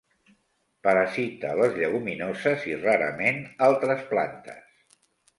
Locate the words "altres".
3.67-4.01